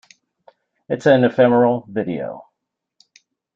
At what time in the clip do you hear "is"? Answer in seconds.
0.97-1.05